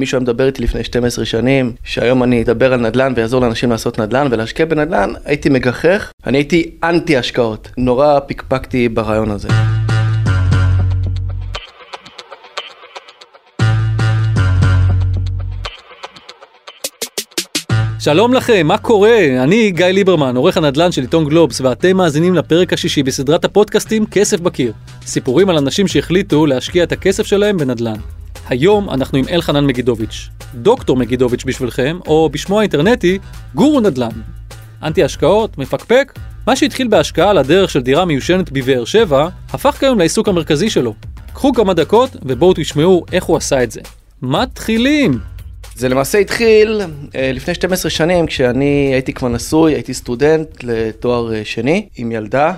[0.00, 3.98] מישהו היה מדבר איתי לפני 12 שנים, שהיום אני אדבר על נדל"ן ויעזור לאנשים לעשות
[4.00, 7.70] נדל"ן ולהשקיע בנדל"ן, הייתי מגחך, אני הייתי אנטי השקעות.
[7.76, 9.48] נורא פקפקתי ברעיון הזה.
[17.98, 19.18] שלום לכם, מה קורה?
[19.42, 24.40] אני גיא ליברמן, עורך הנדל"ן של עיתון גלובס, ואתם מאזינים לפרק השישי בסדרת הפודקאסטים כסף
[24.40, 24.72] בקיר.
[25.06, 28.19] סיפורים על אנשים שהחליטו להשקיע את הכסף שלהם בנדל"ן.
[28.48, 33.18] היום אנחנו עם אלחנן מגידוביץ', דוקטור מגידוביץ' בשבילכם, או בשמו האינטרנטי,
[33.54, 34.08] גורו נדל"ן.
[34.82, 36.12] אנטי השקעות, מפקפק,
[36.46, 40.94] מה שהתחיל בהשקעה על הדרך של דירה מיושנת בבאר שבע, הפך כיום לעיסוק המרכזי שלו.
[41.32, 43.80] קחו כמה דקות ובואו תשמעו איך הוא עשה את זה.
[44.22, 45.18] מתחילים!
[45.76, 46.80] זה למעשה התחיל
[47.14, 52.52] אה, לפני 12 שנים, כשאני הייתי כבר נשוי, הייתי סטודנט לתואר אה, שני עם ילדה,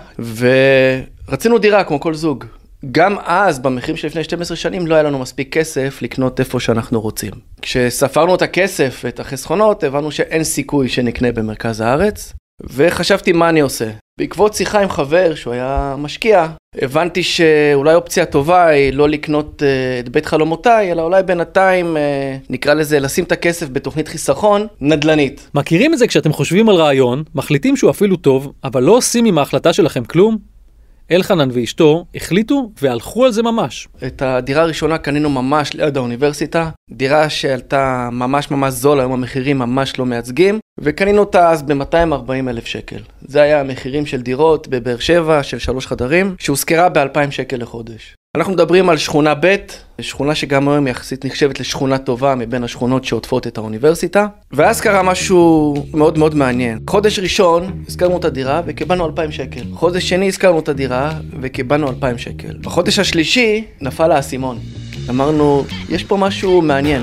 [1.29, 2.45] ורצינו דירה כמו כל זוג.
[2.91, 7.01] גם אז, במחירים של לפני 12 שנים, לא היה לנו מספיק כסף לקנות איפה שאנחנו
[7.01, 7.33] רוצים.
[7.63, 13.91] כשספרנו את הכסף ואת החסכונות, הבנו שאין סיכוי שנקנה במרכז הארץ, וחשבתי מה אני עושה.
[14.19, 16.47] בעקבות שיחה עם חבר שהוא היה משקיע,
[16.79, 22.47] הבנתי שאולי אופציה טובה היא לא לקנות uh, את בית חלומותיי, אלא אולי בינתיים, uh,
[22.51, 25.51] נקרא לזה, לשים את הכסף בתוכנית חיסכון נדל"נית.
[25.55, 29.39] מכירים את זה כשאתם חושבים על רעיון, מחליטים שהוא אפילו טוב, אבל לא עושים עם
[29.39, 30.52] ההחלטה שלכם כלום?
[31.11, 33.89] אלחנן ואשתו החליטו והלכו על זה ממש.
[34.07, 39.99] את הדירה הראשונה קנינו ממש ליד האוניברסיטה, דירה שעלתה ממש ממש זול, היום המחירים ממש
[39.99, 43.01] לא מייצגים, וקנינו אותה אז ב-240 אלף שקל.
[43.21, 48.15] זה היה המחירים של דירות בבאר שבע של שלוש חדרים, שהושכרה ב-2,000 שקל לחודש.
[48.37, 49.57] אנחנו מדברים על שכונה ב',
[50.01, 54.27] שכונה שגם היום יחסית נחשבת לשכונה טובה מבין השכונות שעוטפות את האוניברסיטה.
[54.53, 56.79] ואז קרה משהו מאוד מאוד מעניין.
[56.91, 59.65] חודש ראשון הזכרנו את הדירה וקיבלנו 2,000 שקל.
[59.75, 62.57] חודש שני הזכרנו את הדירה וקיבלנו 2,000 שקל.
[62.61, 64.59] בחודש השלישי נפל האסימון.
[65.11, 67.03] אמרנו, יש פה משהו מעניין.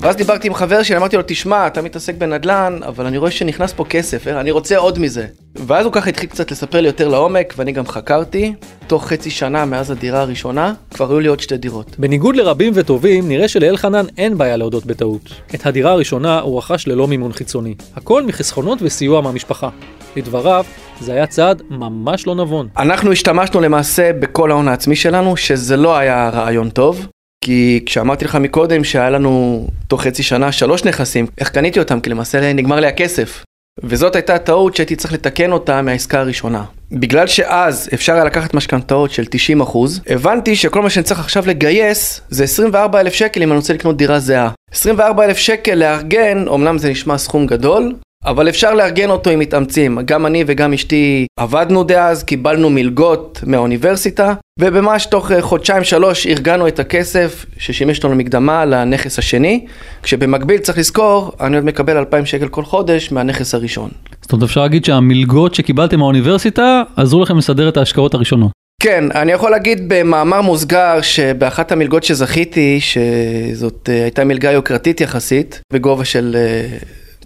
[0.00, 3.72] ואז דיברתי עם חבר שלי, אמרתי לו, תשמע, אתה מתעסק בנדל"ן, אבל אני רואה שנכנס
[3.72, 4.40] פה כסף, אה?
[4.40, 5.26] אני רוצה עוד מזה.
[5.66, 8.54] ואז הוא ככה התחיל קצת לספר לי יותר לעומק, ואני גם חקרתי.
[8.86, 11.98] תוך חצי שנה מאז הדירה הראשונה, כבר היו לי עוד שתי דירות.
[11.98, 15.22] בניגוד לרבים וטובים, נראה שלאלחנן אין בעיה להודות בטעות.
[15.54, 17.74] את הדירה הראשונה הוא רכש ללא מימון חיצוני.
[17.96, 19.68] הכל מחסכונות וסיוע מהמשפחה.
[20.16, 20.64] לדבריו,
[21.00, 22.68] זה היה צעד ממש לא נבון.
[22.78, 27.06] אנחנו השתמשנו למעשה בכל ההון העצמי שלנו, שזה לא היה רעיון טוב.
[27.44, 32.00] כי כשאמרתי לך מקודם שהיה לנו תוך חצי שנה שלוש נכסים, איך קניתי אותם?
[32.00, 33.44] כי למעשה נגמר לי הכסף.
[33.80, 36.64] וזאת הייתה טעות שהייתי צריך לתקן אותה מהעסקה הראשונה.
[36.92, 39.62] בגלל שאז אפשר היה לקחת משכנתאות של 90
[40.06, 43.96] הבנתי שכל מה שאני צריך עכשיו לגייס זה 24 אלף שקל אם אני רוצה לקנות
[43.96, 44.50] דירה זהה.
[44.72, 47.94] 24 אלף שקל לארגן, אמנם זה נשמע סכום גדול,
[48.24, 49.98] אבל אפשר לארגן אותו אם מתאמצים.
[50.04, 56.68] גם אני וגם אשתי עבדנו דאז, קיבלנו מלגות מהאוניברסיטה, וממש תוך אה, חודשיים שלוש ארגנו
[56.68, 59.66] את הכסף ששימש לנו מקדמה לנכס השני,
[60.02, 63.90] כשבמקביל צריך לזכור, אני עוד מקבל 2,000 שקל כל חודש מהנכס הראשון.
[64.22, 68.50] זאת אומרת אפשר להגיד שהמלגות שקיבלתם מהאוניברסיטה עזרו לכם לסדר את ההשקעות הראשונות.
[68.82, 75.60] כן, אני יכול להגיד במאמר מוסגר שבאחת המלגות שזכיתי, שזאת אה, הייתה מלגה יוקרתית יחסית,
[75.72, 76.78] בגובה של אה,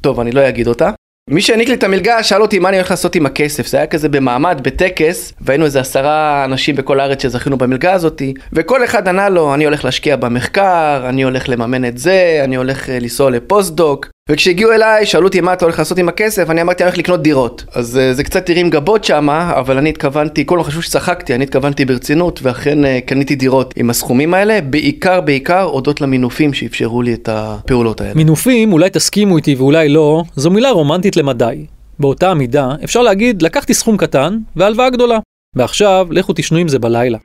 [0.07, 0.91] טוב, אני לא אגיד אותה.
[1.31, 3.87] מי שהעניק לי את המלגה שאל אותי מה אני הולך לעשות עם הכסף, זה היה
[3.87, 9.29] כזה במעמד, בטקס, והיינו איזה עשרה אנשים בכל הארץ שזכינו במלגה הזאתי, וכל אחד ענה
[9.29, 14.09] לו, אני הולך להשקיע במחקר, אני הולך לממן את זה, אני הולך אה, לנסוע לפוסט-דוק,
[14.31, 17.23] וכשהגיעו אליי, שאלו אותי מה אתה הולך לעשות עם הכסף, אני אמרתי אני הולך לקנות
[17.23, 17.65] דירות.
[17.73, 21.85] אז uh, זה קצת הרים גבות שמה, אבל אני התכוונתי, מה חשוב שצחקתי, אני התכוונתי
[21.85, 27.29] ברצינות, ואכן uh, קניתי דירות עם הסכומים האלה, בעיקר בעיקר הודות למינופים שאפשרו לי את
[27.33, 28.15] הפעולות האלה.
[28.15, 31.67] מינופים, אולי תסכימו איתי ואולי לא, זו מילה רומנטית למדי.
[31.99, 35.19] באותה מידה, אפשר להגיד, לקחתי סכום קטן והלוואה גדולה.
[35.57, 37.19] ועכשיו, לכו תשנו עם זה בלילה.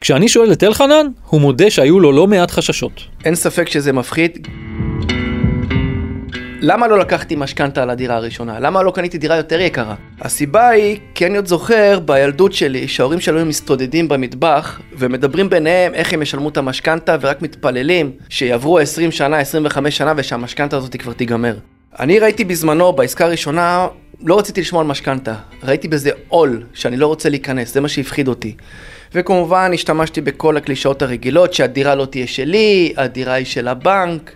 [0.00, 2.92] כשאני שואל את אלחנן, הוא מודה שהיו לו לא מעט חששות.
[3.24, 4.48] אין ספק שזה מפחיד.
[6.60, 8.60] למה לא לקחתי משכנתה על הדירה הראשונה?
[8.60, 9.94] למה לא קניתי דירה יותר יקרה?
[10.20, 16.12] הסיבה היא, כי אני עוד זוכר בילדות שלי שההורים שלנו מסתודדים במטבח ומדברים ביניהם איך
[16.12, 21.56] הם ישלמו את המשכנתה ורק מתפללים שיעברו 20 שנה, 25 שנה ושהמשכנתה הזאת כבר תיגמר.
[22.00, 23.86] אני ראיתי בזמנו, בעסקה הראשונה,
[24.24, 25.34] לא רציתי לשמוע על משכנתה.
[25.62, 28.54] ראיתי בזה עול שאני לא רוצה להיכנס, זה מה שהפחיד אותי.
[29.14, 34.32] וכמובן השתמשתי בכל הקלישאות הרגילות שהדירה לא תהיה שלי, הדירה היא של הבנק.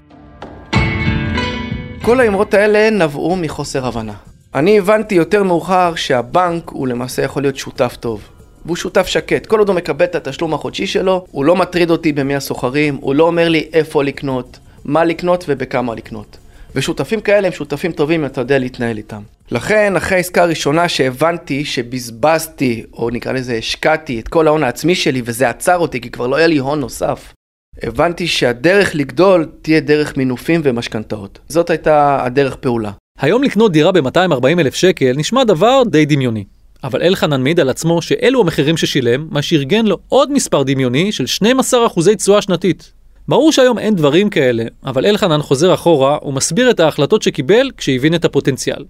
[2.04, 4.12] כל האמרות האלה נבעו מחוסר הבנה.
[4.54, 8.22] אני הבנתי יותר מאוחר שהבנק הוא למעשה יכול להיות שותף טוב.
[8.64, 9.46] והוא שותף שקט.
[9.46, 13.14] כל עוד הוא מקבל את התשלום החודשי שלו, הוא לא מטריד אותי במי הסוחרים, הוא
[13.14, 16.37] לא אומר לי איפה לקנות, מה לקנות ובכמה לקנות.
[16.75, 19.22] ושותפים כאלה הם שותפים טובים אתה יודע להתנהל איתם.
[19.50, 25.22] לכן, אחרי העסקה הראשונה שהבנתי שבזבזתי, או נקרא לזה השקעתי את כל ההון העצמי שלי
[25.25, 27.32] וזה עצר אותי כי כבר לא היה לי הון נוסף,
[27.82, 31.38] הבנתי שהדרך לגדול תהיה דרך מינופים ומשכנתאות.
[31.48, 32.90] זאת הייתה הדרך פעולה.
[33.19, 36.44] היום לקנות דירה ב-240 אלף שקל נשמע דבר די דמיוני.
[36.84, 41.26] אבל אלחנן מעיד על עצמו שאלו המחירים ששילם, מה שארגן לו עוד מספר דמיוני של
[41.26, 42.92] 12 אחוזי תשואה שנתית.
[43.28, 48.24] ברור שהיום אין דברים כאלה, אבל אלחנן חוזר אחורה ומסביר את ההחלטות שקיבל כשהבין את
[48.24, 48.84] הפוטנציאל.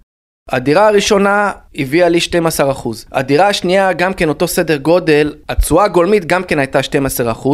[0.51, 2.89] הדירה הראשונה הביאה לי 12%.
[3.13, 7.49] הדירה השנייה גם כן אותו סדר גודל, התשואה הגולמית גם כן הייתה 12%,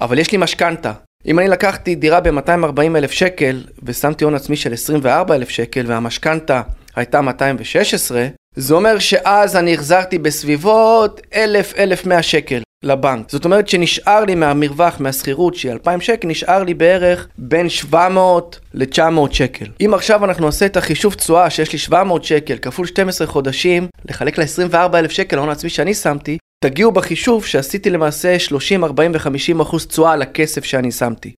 [0.00, 0.92] אבל יש לי משכנתה.
[1.26, 6.62] אם אני לקחתי דירה ב-240 אלף שקל ושמתי הון עצמי של 24 אלף שקל והמשכנתה
[6.96, 8.26] הייתה 216,
[8.56, 13.30] זה אומר שאז אני החזרתי בסביבות 1,000-1,100 שקל לבנק.
[13.30, 19.32] זאת אומרת שנשאר לי מהמרווח, מהשכירות שהיא 2,000 שקל, נשאר לי בערך בין 700 ל-900
[19.32, 19.66] שקל.
[19.84, 24.38] אם עכשיו אנחנו נעשה את החישוב תשואה שיש לי 700 שקל כפול 12 חודשים, לחלק
[24.38, 30.12] ל-24,000 שקל ההון העצמי שאני שמתי, תגיעו בחישוב שעשיתי למעשה 30, 40 ו-50 אחוז תשואה
[30.12, 31.32] על הכסף שאני שמתי.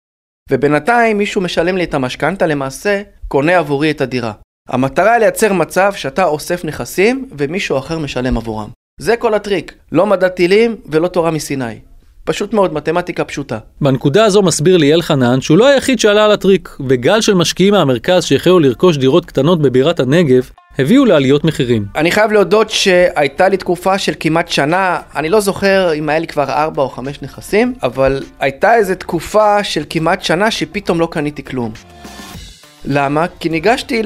[0.51, 4.33] ובינתיים מישהו משלם לי את המשכנתה, למעשה קונה עבורי את הדירה.
[4.69, 8.69] המטרה היא לייצר מצב שאתה אוסף נכסים ומישהו אחר משלם עבורם.
[8.99, 11.79] זה כל הטריק, לא מדע טילים ולא תורה מסיני.
[12.27, 13.57] פשוט מאוד, מתמטיקה פשוטה.
[13.81, 18.23] בנקודה הזו מסביר לי אלחנן שהוא לא היחיד שעלה על הטריק, וגל של משקיעים מהמרכז
[18.23, 21.85] שהחלו לרכוש דירות קטנות בבירת הנגב, הביאו לעליות מחירים.
[21.95, 26.27] אני חייב להודות שהייתה לי תקופה של כמעט שנה, אני לא זוכר אם היה לי
[26.27, 31.43] כבר ארבע או חמש נכסים, אבל הייתה איזו תקופה של כמעט שנה שפתאום לא קניתי
[31.43, 31.71] כלום.
[32.85, 33.25] למה?
[33.39, 34.01] כי ניגשתי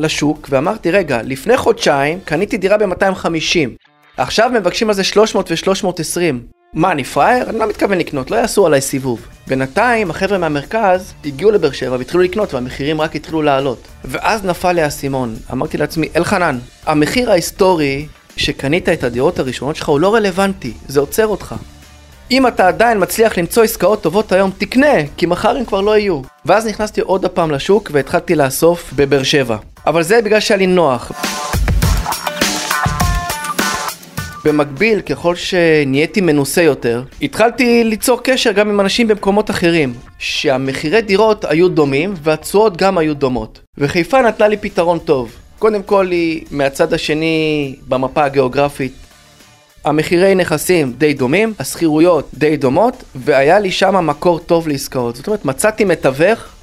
[0.00, 3.68] לשוק ואמרתי, רגע, לפני חודשיים קניתי דירה ב-250,
[4.16, 6.54] עכשיו מבקשים על זה 300 ו-320.
[6.74, 7.50] מה, אני פראייר?
[7.50, 9.26] אני לא מתכוון לקנות, לא יעשו עליי סיבוב.
[9.46, 13.78] בינתיים, החבר'ה מהמרכז הגיעו לבאר שבע והתחילו לקנות, והמחירים רק התחילו לעלות.
[14.04, 15.36] ואז נפל לי האסימון.
[15.52, 18.06] אמרתי לעצמי, אלחנן, המחיר ההיסטורי
[18.36, 21.54] שקנית את הדירות הראשונות שלך הוא לא רלוונטי, זה עוצר אותך.
[22.30, 26.20] אם אתה עדיין מצליח למצוא עסקאות טובות היום, תקנה, כי מחר הם כבר לא יהיו.
[26.44, 29.56] ואז נכנסתי עוד הפעם לשוק והתחלתי לאסוף בבאר שבע.
[29.86, 31.12] אבל זה בגלל שהיה לי נוח.
[34.44, 41.44] במקביל, ככל שנהייתי מנוסה יותר, התחלתי ליצור קשר גם עם אנשים במקומות אחרים, שהמחירי דירות
[41.44, 43.60] היו דומים והתשואות גם היו דומות.
[43.78, 45.32] וחיפה נתנה לי פתרון טוב.
[45.58, 48.92] קודם כל היא מהצד השני במפה הגיאוגרפית.
[49.84, 55.16] המחירי נכסים די דומים, השכירויות די דומות, והיה לי שם מקור טוב לעסקאות.
[55.16, 56.53] זאת אומרת, מצאתי מתווך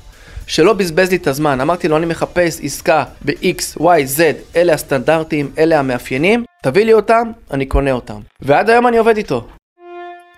[0.51, 1.61] שלא בזבז לי את הזמן.
[1.61, 4.21] אמרתי לו, אני מחפש עסקה ב-X, Y, Z,
[4.55, 8.19] אלה הסטנדרטים, אלה המאפיינים, תביא לי אותם, אני קונה אותם.
[8.41, 9.47] ועד היום אני עובד איתו.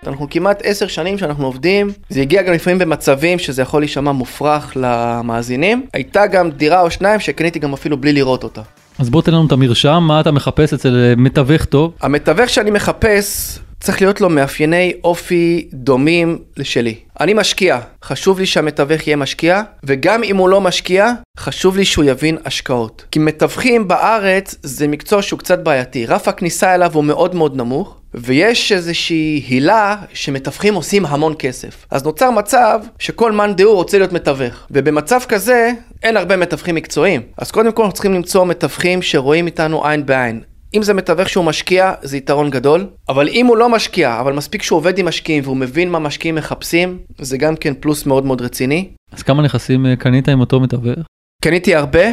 [0.06, 4.72] אנחנו כמעט עשר שנים שאנחנו עובדים, זה הגיע גם לפעמים במצבים שזה יכול להישמע מופרך
[4.76, 5.86] למאזינים.
[5.94, 8.62] הייתה גם דירה או שניים שקניתי גם אפילו בלי לראות אותה.
[8.98, 11.92] אז בוא תן לנו את המרשם, מה אתה מחפש אצל מתווך טוב?
[12.00, 16.94] המתווך שאני מחפש צריך להיות לו מאפייני אופי דומים לשלי.
[17.20, 22.04] אני משקיע, חשוב לי שהמתווך יהיה משקיע, וגם אם הוא לא משקיע, חשוב לי שהוא
[22.04, 23.04] יבין השקעות.
[23.10, 27.96] כי מתווכים בארץ זה מקצוע שהוא קצת בעייתי, רף הכניסה אליו הוא מאוד מאוד נמוך,
[28.14, 31.86] ויש איזושהי הילה שמתווכים עושים המון כסף.
[31.90, 35.70] אז נוצר מצב שכל מאן דהוא רוצה להיות מתווך, ובמצב כזה
[36.02, 37.22] אין הרבה מתווכים מקצועיים.
[37.38, 40.40] אז קודם כל אנחנו צריכים למצוא מתווכים שרואים איתנו עין בעין.
[40.74, 44.62] אם זה מתווך שהוא משקיע, זה יתרון גדול, אבל אם הוא לא משקיע, אבל מספיק
[44.62, 48.42] שהוא עובד עם משקיעים והוא מבין מה משקיעים מחפשים, זה גם כן פלוס מאוד מאוד
[48.42, 48.88] רציני.
[49.12, 50.98] אז כמה נכסים אה, קנית עם אותו מתווך?
[51.44, 52.04] קניתי הרבה,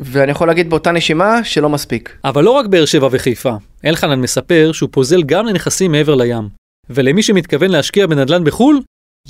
[0.00, 2.18] ואני יכול להגיד באותה נשימה שלא מספיק.
[2.24, 3.52] אבל לא רק באר שבע וחיפה,
[3.84, 6.48] אלחנן מספר שהוא פוזל גם לנכסים מעבר לים.
[6.90, 8.80] ולמי שמתכוון להשקיע בנדל"ן בחו"ל,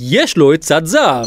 [0.00, 1.26] יש לו את צד זהב.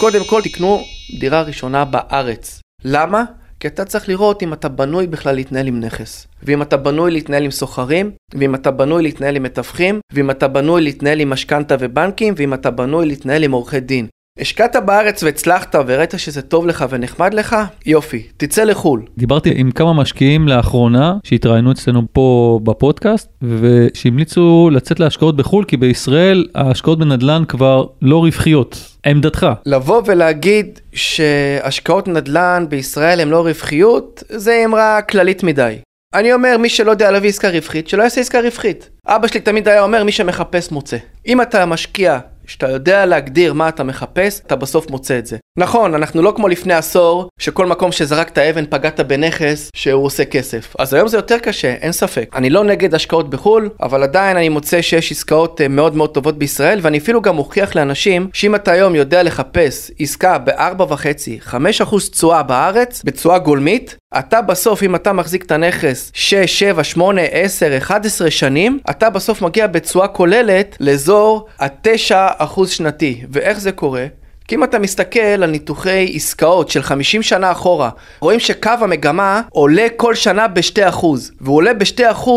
[0.00, 0.84] קודם כל תקנו
[1.20, 2.60] דירה ראשונה בארץ.
[2.84, 3.24] למה?
[3.64, 6.26] כי אתה צריך לראות אם אתה בנוי בכלל להתנהל עם נכס.
[6.42, 10.82] ואם אתה בנוי להתנהל עם סוחרים, ואם אתה בנוי להתנהל עם מתווכים, ואם אתה בנוי
[10.82, 14.06] להתנהל עם משכנתה ובנקים, ואם אתה בנוי להתנהל עם עורכי דין.
[14.40, 19.02] השקעת בארץ והצלחת וראית שזה טוב לך ונחמד לך, יופי, תצא לחו"ל.
[19.18, 26.46] דיברתי עם כמה משקיעים לאחרונה שהתראיינו אצלנו פה בפודקאסט ושהמליצו לצאת להשקעות בחו"ל כי בישראל
[26.54, 28.96] ההשקעות בנדל"ן כבר לא רווחיות.
[29.06, 29.46] עמדתך.
[29.66, 35.76] לבוא ולהגיד שהשקעות נדל"ן בישראל הן לא רווחיות, זה אמרה כללית מדי.
[36.14, 38.90] אני אומר, מי שלא יודע להביא עסקה רווחית, שלא יעשה עסקה רווחית.
[39.06, 40.96] אבא שלי תמיד היה אומר, מי שמחפש מוצא.
[41.26, 45.36] אם אתה משקיע שאתה יודע להגדיר מה אתה מחפש, אתה בסוף מוצא את זה.
[45.58, 50.74] נכון, אנחנו לא כמו לפני עשור, שכל מקום שזרקת אבן פגעת בנכס, שהוא עושה כסף.
[50.78, 52.30] אז היום זה יותר קשה, אין ספק.
[52.34, 56.38] אני לא נגד השקעות בחו"ל, אבל עדיין אני מוצא שיש עסקאות אה, מאוד מאוד טובות
[56.38, 63.02] בישראל, ואני אפילו גם מוכיח לאנשים, שאם אתה היום יודע לחפש עסקה ב-4.5-5% תשואה בארץ,
[63.04, 68.78] בתשואה גולמית, אתה בסוף, אם אתה מחזיק את הנכס 6, 7, 8, 10, 11 שנים,
[68.90, 73.22] אתה בסוף מגיע בתשואה כוללת לאזור ה-9 אחוז שנתי.
[73.30, 74.06] ואיך זה קורה?
[74.48, 79.86] כי אם אתה מסתכל על ניתוחי עסקאות של 50 שנה אחורה, רואים שקו המגמה עולה
[79.96, 81.06] כל שנה ב-2%,
[81.40, 82.28] והוא עולה ב-2%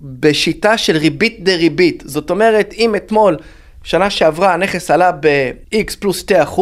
[0.00, 2.02] בשיטה של ריבית דריבית.
[2.06, 3.36] זאת אומרת, אם אתמול,
[3.84, 6.24] שנה שעברה, הנכס עלה ב-X פלוס
[6.56, 6.60] 2%,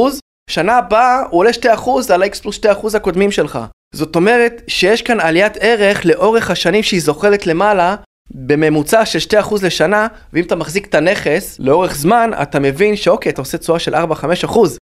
[0.51, 1.69] שנה הבאה הוא עולה 2%
[2.15, 3.59] על ה-X פלוס 2% הקודמים שלך.
[3.95, 7.97] זאת אומרת שיש כאן עליית ערך לאורך השנים שהיא זוחלת למעלה,
[8.35, 13.41] בממוצע של 2% לשנה, ואם אתה מחזיק את הנכס לאורך זמן, אתה מבין שאוקיי, אתה
[13.41, 13.99] עושה תשואה של 4-5%,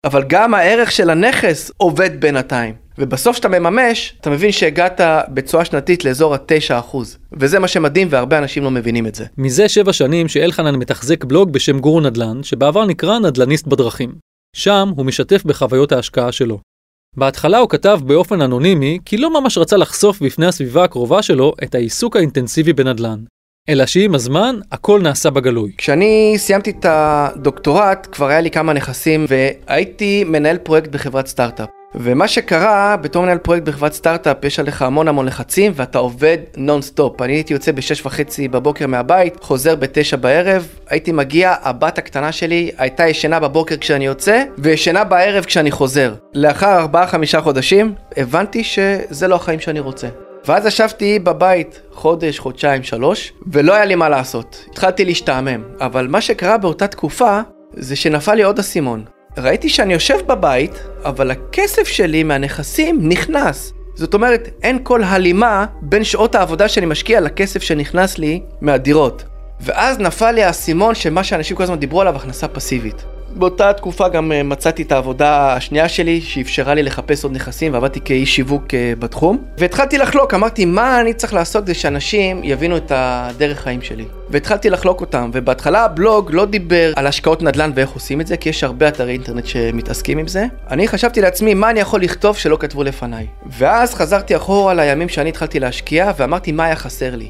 [0.03, 2.73] אבל גם הערך של הנכס עובד בינתיים.
[2.97, 6.97] ובסוף שאתה מממש, אתה מבין שהגעת בתשואה שנתית לאזור ה-9%.
[7.33, 9.25] וזה מה שמדהים והרבה אנשים לא מבינים את זה.
[9.37, 14.15] מזה שבע שנים שאלחנן מתחזק בלוג בשם גורו נדל"ן, שבעבר נקרא נדל"ניסט בדרכים.
[14.55, 16.59] שם הוא משתף בחוויות ההשקעה שלו.
[17.17, 21.75] בהתחלה הוא כתב באופן אנונימי כי לא ממש רצה לחשוף בפני הסביבה הקרובה שלו את
[21.75, 23.19] העיסוק האינטנסיבי בנדל"ן.
[23.69, 25.71] אלא שעם הזמן הכל נעשה בגלוי.
[25.77, 31.76] כשאני סיימתי את הדוקטורט כבר היה לי כמה נכסים והייתי מנהל פרויקט בחברת סטארט-אפ.
[31.95, 37.21] ומה שקרה, בתור מנהל פרויקט בחברת סטארט-אפ, יש עליך המון המון לחצים ואתה עובד נונסטופ.
[37.21, 42.71] אני הייתי יוצא בשש וחצי בבוקר מהבית, חוזר בתשע בערב, הייתי מגיע, הבת הקטנה שלי
[42.77, 46.13] הייתה ישנה בבוקר כשאני יוצא, וישנה בערב כשאני חוזר.
[46.33, 50.07] לאחר ארבעה חמישה חודשים, הבנתי שזה לא החיים שאני רוצה.
[50.45, 54.65] ואז ישבתי בבית חודש, חודשיים, שלוש, ולא היה לי מה לעשות.
[54.71, 55.63] התחלתי להשתעמם.
[55.81, 57.41] אבל מה שקרה באותה תקופה,
[57.73, 59.16] זה שנפל לי עוד אסימון.
[59.39, 63.73] ראיתי שאני יושב בבית, אבל הכסף שלי מהנכסים נכנס.
[63.95, 69.23] זאת אומרת, אין כל הלימה בין שעות העבודה שאני משקיע לכסף שנכנס לי מהדירות.
[69.61, 73.05] ואז נפל לי האסימון שמה שאנשים כל הזמן דיברו עליו, הכנסה פסיבית.
[73.35, 77.99] באותה תקופה גם אה, מצאתי את העבודה השנייה שלי, שאפשרה לי לחפש עוד נכסים, ועבדתי
[78.05, 79.43] כאיש שיווק אה, בתחום.
[79.57, 84.05] והתחלתי לחלוק, אמרתי, מה אני צריך לעשות כדי שאנשים יבינו את הדרך חיים שלי.
[84.29, 88.49] והתחלתי לחלוק אותם, ובהתחלה הבלוג לא דיבר על השקעות נדל"ן ואיך עושים את זה, כי
[88.49, 90.45] יש הרבה אתרי אינטרנט שמתעסקים עם זה.
[90.71, 93.27] אני חשבתי לעצמי, מה אני יכול לכתוב שלא כתבו לפניי.
[93.57, 97.29] ואז חזרתי אחורה לימים שאני התחלתי להשקיע, ואמרתי, מה היה חסר לי.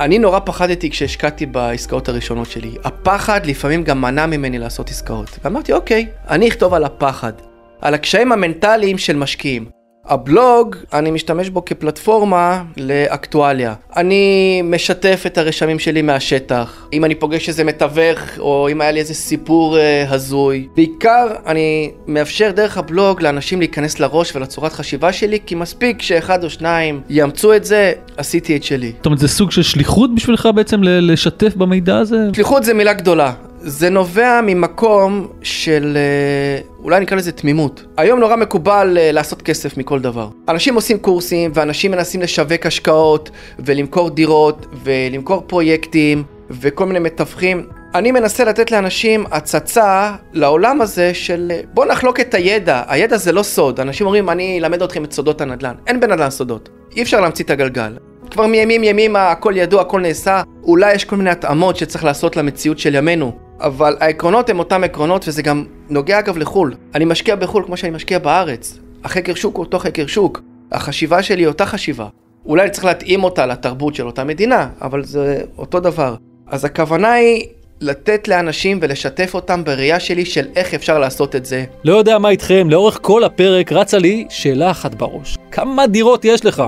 [0.00, 2.70] אני נורא פחדתי כשהשקעתי בעסקאות הראשונות שלי.
[2.84, 5.38] הפחד לפעמים גם מנע ממני לעשות עסקאות.
[5.44, 7.32] ואמרתי, אוקיי, אני אכתוב על הפחד.
[7.80, 9.77] על הקשיים המנטליים של משקיעים.
[10.08, 13.74] הבלוג, אני משתמש בו כפלטפורמה לאקטואליה.
[13.96, 16.88] אני משתף את הרשמים שלי מהשטח.
[16.92, 20.68] אם אני פוגש איזה מתווך, או אם היה לי איזה סיפור אה, הזוי.
[20.76, 26.50] בעיקר, אני מאפשר דרך הבלוג לאנשים להיכנס לראש ולצורת חשיבה שלי, כי מספיק שאחד או
[26.50, 28.92] שניים יאמצו את זה, עשיתי את שלי.
[28.96, 32.18] זאת אומרת, זה סוג של שליחות בשבילך בעצם לשתף במידע הזה?
[32.34, 33.32] שליחות זה מילה גדולה.
[33.60, 37.84] זה נובע ממקום של אה, אולי נקרא לזה תמימות.
[37.96, 40.28] היום נורא מקובל אה, לעשות כסף מכל דבר.
[40.48, 47.66] אנשים עושים קורסים ואנשים מנסים לשווק השקעות ולמכור דירות ולמכור פרויקטים וכל מיני מתווכים.
[47.94, 53.32] אני מנסה לתת לאנשים הצצה לעולם הזה של אה, בוא נחלוק את הידע, הידע זה
[53.32, 57.20] לא סוד, אנשים אומרים אני אלמד אתכם את סודות הנדל"ן, אין בנדל"ן סודות, אי אפשר
[57.20, 57.96] להמציא את הגלגל.
[58.30, 62.78] כבר מימים ימימה הכל ידוע, הכל נעשה, אולי יש כל מיני התאמות שצריך לעשות למציאות
[62.78, 66.74] של ימינו, אבל העקרונות הם אותם עקרונות וזה גם נוגע אגב לחו"ל.
[66.94, 68.78] אני משקיע בחו"ל כמו שאני משקיע בארץ.
[69.04, 70.40] החקר שוק הוא אותו חקר שוק.
[70.72, 72.06] החשיבה שלי היא אותה חשיבה.
[72.46, 76.14] אולי אני צריך להתאים אותה לתרבות של אותה מדינה, אבל זה אותו דבר.
[76.46, 77.46] אז הכוונה היא
[77.80, 81.64] לתת לאנשים ולשתף אותם בראייה שלי של איך אפשר לעשות את זה.
[81.84, 85.36] לא יודע מה איתכם, לאורך כל הפרק רצה לי שאלה אחת בראש.
[85.50, 86.62] כמה דירות יש לך?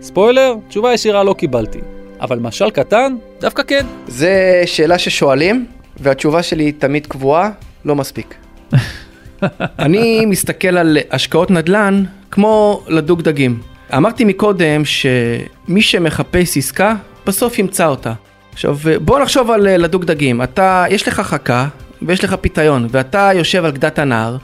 [0.00, 1.78] ספוילר, תשובה ישירה לא קיבלתי.
[2.20, 3.86] אבל משל קטן, דווקא כן.
[4.06, 5.66] זה שאלה ששואלים,
[6.00, 7.50] והתשובה שלי היא תמיד קבועה,
[7.84, 8.34] לא מספיק.
[9.78, 13.60] אני מסתכל על השקעות נדל"ן כמו לדוג דגים.
[13.96, 16.94] אמרתי מקודם שמי שמחפש עסקה,
[17.26, 18.12] בסוף ימצא אותה.
[18.52, 20.42] עכשיו בוא נחשוב על אה, לדוג דגים.
[20.42, 21.68] אתה, יש לך חכה
[22.02, 24.36] ויש לך פיתיון, ואתה יושב על גדת הנהר,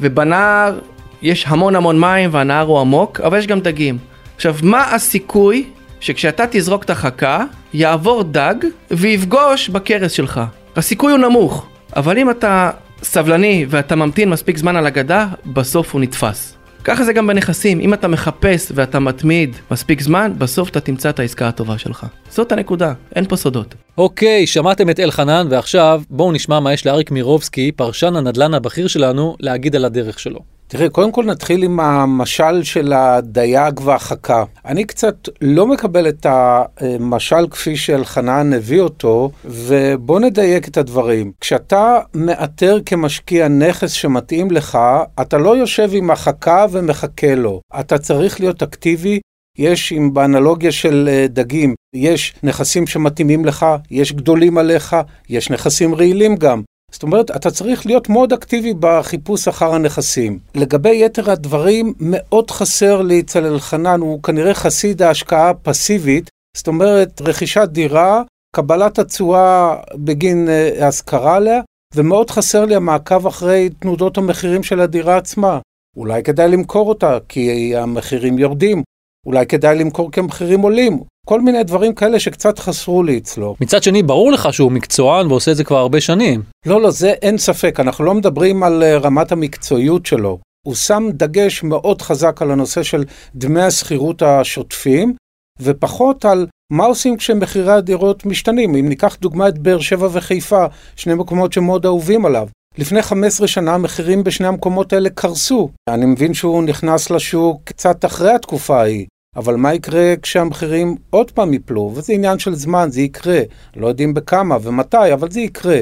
[0.00, 0.78] ובנהר
[1.22, 3.98] יש המון המון מים והנהר הוא עמוק, אבל יש גם דגים.
[4.36, 5.64] עכשיו, מה הסיכוי
[6.00, 8.54] שכשאתה תזרוק את החכה, יעבור דג
[8.90, 10.40] ויפגוש בכרס שלך?
[10.78, 11.66] הסיכוי הוא נמוך,
[11.96, 12.70] אבל אם אתה
[13.02, 16.56] סבלני ואתה ממתין מספיק זמן על הגדה, בסוף הוא נתפס.
[16.84, 21.20] ככה זה גם בנכסים, אם אתה מחפש ואתה מתמיד מספיק זמן, בסוף אתה תמצא את
[21.20, 22.06] העסקה הטובה שלך.
[22.30, 23.74] זאת הנקודה, אין פה סודות.
[23.98, 29.36] אוקיי, שמעתם את אלחנן, ועכשיו בואו נשמע מה יש לאריק מירובסקי, פרשן הנדל"ן הבכיר שלנו,
[29.40, 30.57] להגיד על הדרך שלו.
[30.68, 34.44] תראה, קודם כל נתחיל עם המשל של הדייג והחכה.
[34.64, 41.32] אני קצת לא מקבל את המשל כפי שאלחנן הביא אותו, ובוא נדייק את הדברים.
[41.40, 44.78] כשאתה מאתר כמשקיע נכס שמתאים לך,
[45.20, 47.60] אתה לא יושב עם החכה ומחכה לו.
[47.80, 49.20] אתה צריך להיות אקטיבי.
[49.58, 54.96] יש, אם באנלוגיה של אה, דגים, יש נכסים שמתאימים לך, יש גדולים עליך,
[55.28, 56.62] יש נכסים רעילים גם.
[56.92, 60.38] זאת אומרת, אתה צריך להיות מאוד אקטיבי בחיפוש אחר הנכסים.
[60.54, 67.20] לגבי יתר הדברים, מאוד חסר לי אצל אלחנן, הוא כנראה חסיד ההשקעה הפסיבית, זאת אומרת,
[67.20, 68.22] רכישת דירה,
[68.56, 71.60] קבלת התשואה בגין אה, השכרה עליה,
[71.94, 75.58] ומאוד חסר לי המעקב אחרי תנודות המחירים של הדירה עצמה.
[75.96, 78.82] אולי כדאי למכור אותה כי המחירים יורדים,
[79.26, 81.00] אולי כדאי למכור כי המחירים עולים.
[81.28, 83.56] כל מיני דברים כאלה שקצת חסרו לי אצלו.
[83.60, 86.42] מצד שני, ברור לך שהוא מקצוען ועושה את זה כבר הרבה שנים.
[86.66, 90.38] לא, לא, זה אין ספק, אנחנו לא מדברים על אה, רמת המקצועיות שלו.
[90.66, 93.04] הוא שם דגש מאוד חזק על הנושא של
[93.34, 95.14] דמי השכירות השוטפים,
[95.60, 98.74] ופחות על מה עושים כשמחירי הדירות משתנים.
[98.74, 100.64] אם ניקח דוגמא את באר שבע וחיפה,
[100.96, 102.48] שני מקומות שמאוד אהובים עליו.
[102.78, 105.68] לפני 15 שנה המחירים בשני המקומות האלה קרסו.
[105.88, 109.06] אני מבין שהוא נכנס לשוק קצת אחרי התקופה ההיא.
[109.38, 111.92] אבל מה יקרה כשהמחירים עוד פעם יפלו?
[111.94, 113.40] וזה עניין של זמן, זה יקרה.
[113.76, 115.80] לא יודעים בכמה ומתי, אבל זה יקרה.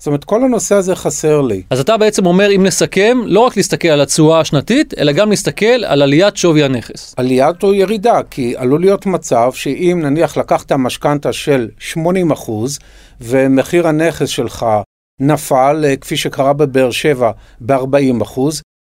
[0.00, 1.62] זאת אומרת, כל הנושא הזה חסר לי.
[1.70, 5.84] אז אתה בעצם אומר, אם נסכם, לא רק להסתכל על התשואה השנתית, אלא גם להסתכל
[5.84, 7.14] על עליית שווי הנכס.
[7.16, 12.32] עליית או ירידה, כי עלול להיות מצב שאם נניח לקחת משכנתה של 80
[13.20, 14.66] ומחיר הנכס שלך
[15.20, 17.30] נפל, אה, כפי שקרה בבאר שבע,
[17.60, 18.24] ב-40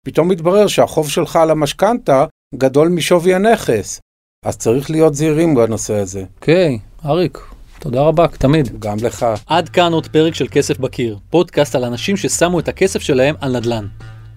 [0.06, 2.24] פתאום מתברר שהחוב שלך על המשכנתה
[2.54, 4.00] גדול משווי הנכס.
[4.44, 6.24] אז צריך להיות זהירים בנושא הזה.
[6.36, 7.38] אוקיי, okay, אריק,
[7.78, 8.80] תודה רבה, תמיד.
[8.80, 9.26] גם לך.
[9.46, 13.56] עד כאן עוד פרק של כסף בקיר, פודקאסט על אנשים ששמו את הכסף שלהם על
[13.56, 13.86] נדל"ן.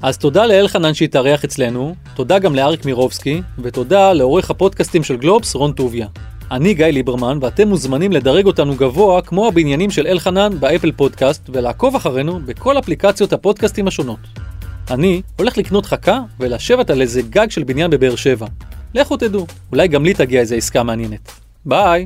[0.01, 5.71] אז תודה לאלחנן שהתארח אצלנו, תודה גם לאריק מירובסקי, ותודה לעורך הפודקאסטים של גלובס, רון
[5.71, 6.07] טוביה.
[6.51, 11.95] אני גיא ליברמן, ואתם מוזמנים לדרג אותנו גבוה כמו הבניינים של אלחנן באפל פודקאסט, ולעקוב
[11.95, 14.19] אחרינו בכל אפליקציות הפודקאסטים השונות.
[14.91, 18.47] אני הולך לקנות חכה ולשבת על איזה גג של בניין בבאר שבע.
[18.93, 21.31] לכו תדעו, אולי גם לי תגיע איזה עסקה מעניינת.
[21.65, 22.05] ביי!